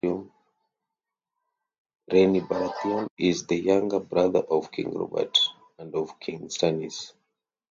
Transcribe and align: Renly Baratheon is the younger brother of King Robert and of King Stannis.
Renly 2.09 2.41
Baratheon 2.41 3.07
is 3.19 3.45
the 3.45 3.55
younger 3.55 3.99
brother 3.99 4.39
of 4.39 4.71
King 4.71 4.97
Robert 4.97 5.37
and 5.77 5.93
of 5.93 6.19
King 6.19 6.47
Stannis. 6.47 7.13